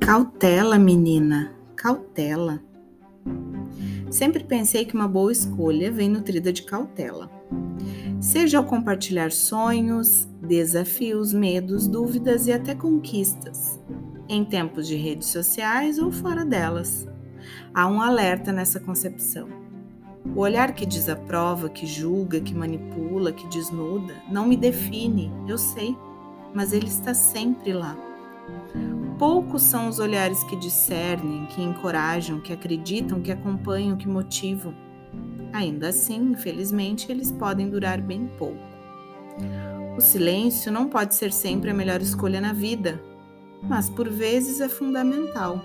Cautela, 0.00 0.78
menina, 0.78 1.54
cautela. 1.76 2.62
Sempre 4.10 4.42
pensei 4.42 4.84
que 4.84 4.94
uma 4.94 5.06
boa 5.06 5.30
escolha 5.30 5.92
vem 5.92 6.08
nutrida 6.08 6.52
de 6.52 6.62
cautela. 6.62 7.30
Seja 8.20 8.58
ao 8.58 8.64
compartilhar 8.64 9.30
sonhos, 9.30 10.28
desafios, 10.42 11.32
medos, 11.32 11.86
dúvidas 11.86 12.46
e 12.46 12.52
até 12.52 12.74
conquistas, 12.74 13.80
em 14.28 14.44
tempos 14.44 14.88
de 14.88 14.96
redes 14.96 15.28
sociais 15.28 15.98
ou 15.98 16.10
fora 16.10 16.44
delas. 16.44 17.06
Há 17.72 17.86
um 17.86 18.02
alerta 18.02 18.52
nessa 18.52 18.80
concepção. 18.80 19.48
O 20.34 20.40
olhar 20.40 20.74
que 20.74 20.84
desaprova, 20.84 21.70
que 21.70 21.86
julga, 21.86 22.40
que 22.40 22.54
manipula, 22.54 23.32
que 23.32 23.46
desnuda, 23.48 24.14
não 24.30 24.46
me 24.46 24.56
define, 24.56 25.32
eu 25.48 25.56
sei, 25.56 25.96
mas 26.52 26.72
ele 26.72 26.88
está 26.88 27.14
sempre 27.14 27.72
lá. 27.72 27.96
Poucos 29.18 29.62
são 29.62 29.88
os 29.88 29.98
olhares 29.98 30.42
que 30.44 30.56
discernem, 30.56 31.46
que 31.46 31.62
encorajam, 31.62 32.40
que 32.40 32.52
acreditam, 32.52 33.20
que 33.20 33.30
acompanham, 33.30 33.96
que 33.96 34.08
motivam. 34.08 34.74
Ainda 35.52 35.88
assim, 35.88 36.32
infelizmente, 36.32 37.10
eles 37.10 37.30
podem 37.30 37.68
durar 37.68 38.00
bem 38.00 38.26
pouco. 38.38 38.70
O 39.96 40.00
silêncio 40.00 40.72
não 40.72 40.88
pode 40.88 41.14
ser 41.14 41.32
sempre 41.32 41.70
a 41.70 41.74
melhor 41.74 42.00
escolha 42.00 42.40
na 42.40 42.52
vida, 42.52 43.00
mas 43.62 43.90
por 43.90 44.08
vezes 44.08 44.60
é 44.60 44.68
fundamental. 44.68 45.60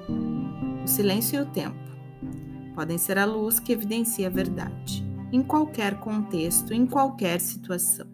O 0.84 0.88
silêncio 0.88 1.40
e 1.40 1.42
o 1.42 1.46
tempo 1.46 1.86
podem 2.76 2.98
ser 2.98 3.18
a 3.18 3.26
luz 3.26 3.60
que 3.60 3.72
evidencia 3.72 4.28
a 4.28 4.30
verdade, 4.30 5.06
em 5.32 5.42
qualquer 5.42 6.00
contexto, 6.00 6.74
em 6.74 6.86
qualquer 6.86 7.40
situação. 7.40 8.08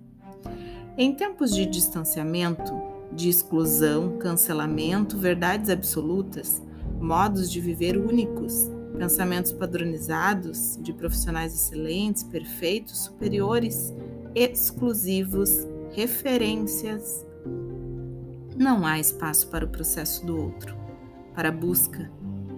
Em 0.97 1.13
tempos 1.15 1.55
de 1.55 1.65
distanciamento, 1.65 2.90
de 3.13 3.29
exclusão, 3.29 4.17
cancelamento, 4.17 5.17
verdades 5.17 5.69
absolutas, 5.69 6.61
modos 6.99 7.51
de 7.51 7.59
viver 7.59 7.97
únicos, 7.97 8.69
pensamentos 8.97 9.51
padronizados 9.51 10.77
de 10.81 10.93
profissionais 10.93 11.53
excelentes, 11.53 12.23
perfeitos, 12.23 13.05
superiores, 13.05 13.93
exclusivos, 14.35 15.49
referências. 15.91 17.25
Não 18.55 18.85
há 18.85 18.99
espaço 18.99 19.49
para 19.49 19.65
o 19.65 19.69
processo 19.69 20.25
do 20.25 20.37
outro, 20.37 20.75
para 21.33 21.49
a 21.49 21.51
busca, 21.51 22.11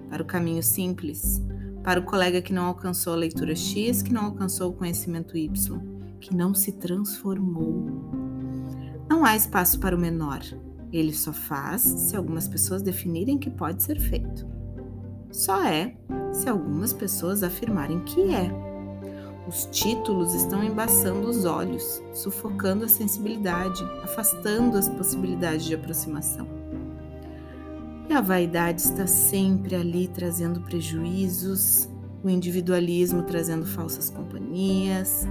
para 0.10 0.22
o 0.22 0.26
caminho 0.26 0.62
simples, 0.62 1.42
para 1.84 2.00
o 2.00 2.04
colega 2.04 2.42
que 2.42 2.54
não 2.54 2.66
alcançou 2.66 3.14
a 3.14 3.18
leitura 3.18 3.56
X, 3.56 4.02
que 4.02 4.14
não 4.14 4.26
alcançou 4.26 4.70
o 4.70 4.74
conhecimento 4.74 5.38
Y, 5.38 5.80
que 6.20 6.36
não 6.36 6.54
se 6.54 6.72
transformou. 6.74 8.23
Não 9.24 9.30
há 9.30 9.38
espaço 9.38 9.80
para 9.80 9.96
o 9.96 9.98
menor. 9.98 10.42
Ele 10.92 11.14
só 11.14 11.32
faz 11.32 11.82
se 11.82 12.14
algumas 12.14 12.46
pessoas 12.46 12.82
definirem 12.82 13.38
que 13.38 13.50
pode 13.50 13.82
ser 13.82 13.98
feito. 13.98 14.46
Só 15.32 15.64
é 15.64 15.96
se 16.34 16.50
algumas 16.50 16.92
pessoas 16.92 17.42
afirmarem 17.42 18.02
que 18.02 18.20
é. 18.36 18.52
Os 19.48 19.66
títulos 19.72 20.34
estão 20.34 20.62
embaçando 20.62 21.26
os 21.30 21.46
olhos, 21.46 22.04
sufocando 22.14 22.84
a 22.84 22.90
sensibilidade, 22.90 23.82
afastando 24.04 24.78
as 24.78 24.90
possibilidades 24.90 25.68
de 25.68 25.74
aproximação. 25.74 26.46
E 28.10 28.14
a 28.14 28.20
vaidade 28.20 28.82
está 28.82 29.08
sempre 29.08 29.74
ali 29.74 30.10
trazendo 30.10 30.60
prejuízos, 30.60 31.88
o 32.22 32.30
individualismo 32.30 33.24
trazendo 33.24 33.66
falsas 33.66 34.10
companhias, 34.10 35.26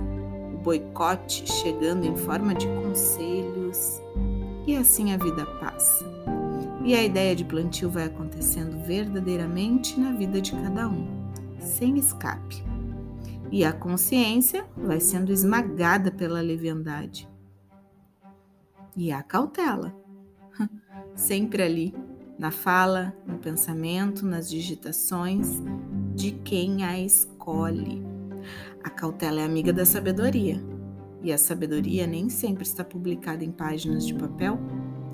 boicote 0.62 1.50
chegando 1.50 2.06
em 2.06 2.16
forma 2.16 2.54
de 2.54 2.66
conselhos, 2.68 4.00
e 4.66 4.76
assim 4.76 5.12
a 5.12 5.16
vida 5.16 5.44
passa. 5.44 6.04
E 6.84 6.94
a 6.94 7.02
ideia 7.02 7.34
de 7.34 7.44
plantio 7.44 7.90
vai 7.90 8.04
acontecendo 8.04 8.84
verdadeiramente 8.84 9.98
na 9.98 10.12
vida 10.12 10.40
de 10.40 10.52
cada 10.52 10.88
um, 10.88 11.06
sem 11.58 11.98
escape. 11.98 12.62
E 13.50 13.64
a 13.64 13.72
consciência 13.72 14.64
vai 14.76 15.00
sendo 15.00 15.32
esmagada 15.32 16.10
pela 16.10 16.40
leviandade. 16.40 17.28
E 18.96 19.12
a 19.12 19.22
cautela, 19.22 19.94
sempre 21.14 21.62
ali, 21.62 21.94
na 22.38 22.50
fala, 22.50 23.14
no 23.26 23.38
pensamento, 23.38 24.24
nas 24.24 24.48
digitações 24.48 25.62
de 26.14 26.32
quem 26.32 26.84
a 26.84 26.98
escolhe. 26.98 28.11
A 28.82 28.90
cautela 28.90 29.40
é 29.40 29.44
amiga 29.44 29.72
da 29.72 29.84
sabedoria, 29.84 30.62
e 31.22 31.32
a 31.32 31.38
sabedoria 31.38 32.06
nem 32.06 32.28
sempre 32.28 32.64
está 32.64 32.84
publicada 32.84 33.44
em 33.44 33.52
páginas 33.52 34.06
de 34.06 34.14
papel 34.14 34.58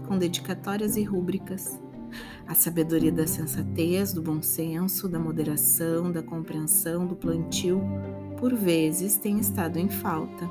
com 0.06 0.16
dedicatórias 0.16 0.96
e 0.96 1.02
rúbricas. 1.02 1.78
A 2.46 2.54
sabedoria 2.54 3.12
da 3.12 3.26
sensatez, 3.26 4.14
do 4.14 4.22
bom 4.22 4.40
senso, 4.40 5.06
da 5.06 5.18
moderação, 5.18 6.10
da 6.10 6.22
compreensão, 6.22 7.06
do 7.06 7.14
plantio, 7.14 7.82
por 8.38 8.54
vezes 8.54 9.16
tem 9.16 9.38
estado 9.38 9.78
em 9.78 9.90
falta. 9.90 10.50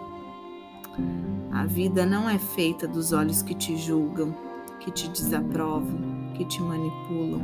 A 1.51 1.65
vida 1.65 2.05
não 2.05 2.29
é 2.29 2.37
feita 2.37 2.87
dos 2.87 3.11
olhos 3.11 3.41
que 3.41 3.55
te 3.55 3.75
julgam, 3.75 4.35
que 4.79 4.91
te 4.91 5.09
desaprovam, 5.09 6.33
que 6.35 6.45
te 6.45 6.61
manipulam. 6.61 7.41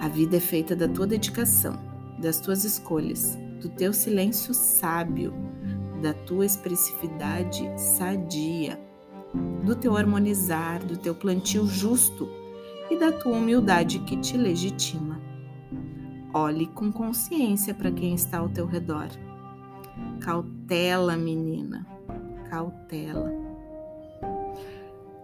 A 0.00 0.06
vida 0.06 0.36
é 0.36 0.40
feita 0.40 0.76
da 0.76 0.86
tua 0.86 1.06
dedicação, 1.06 1.76
das 2.18 2.38
tuas 2.38 2.64
escolhas, 2.64 3.36
do 3.64 3.70
teu 3.70 3.94
silêncio 3.94 4.52
sábio, 4.52 5.32
da 6.02 6.12
tua 6.12 6.44
expressividade 6.44 7.66
sadia 7.80 8.78
do 9.64 9.74
teu 9.74 9.96
harmonizar, 9.96 10.84
do 10.84 10.98
teu 10.98 11.14
plantio 11.14 11.66
justo 11.66 12.28
e 12.90 12.98
da 12.98 13.10
tua 13.10 13.32
humildade 13.32 14.00
que 14.00 14.16
te 14.18 14.36
legitima. 14.36 15.18
Olhe 16.32 16.66
com 16.66 16.92
consciência 16.92 17.72
para 17.72 17.90
quem 17.90 18.14
está 18.14 18.38
ao 18.38 18.50
teu 18.50 18.66
redor. 18.66 19.08
Cautela, 20.20 21.16
menina, 21.16 21.86
cautela. 22.50 23.32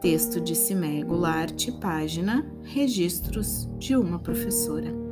Texto 0.00 0.40
de 0.40 0.54
Cimé 0.54 1.02
Goulart, 1.02 1.70
página 1.78 2.50
Registros 2.62 3.68
de 3.78 3.94
uma 3.94 4.18
professora. 4.18 5.09